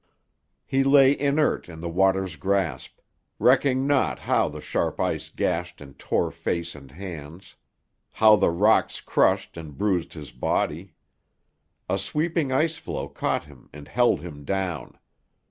[0.65, 2.97] He lay inert in the water's grasp,
[3.37, 7.53] recking not how the sharp ice gashed and tore face and hands,
[8.15, 10.95] how the rocks crushed and bruised his body.
[11.87, 14.97] A sweeping ice floe caught him and held him down.